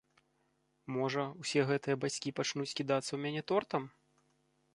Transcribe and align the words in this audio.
Можа, 0.95 1.25
усе 1.43 1.65
гэтыя 1.73 1.99
бацькі 2.07 2.33
пачнуць 2.41 2.69
кідацца 2.81 3.07
ў 3.13 3.19
мяне 3.27 3.41
тортам? 3.53 3.83